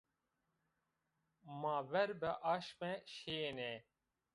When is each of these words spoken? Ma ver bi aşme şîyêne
Ma 1.59 1.77
ver 1.91 2.09
bi 2.21 2.31
aşme 2.53 2.91
şîyêne 3.15 3.73